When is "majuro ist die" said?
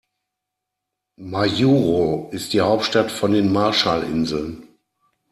1.19-2.61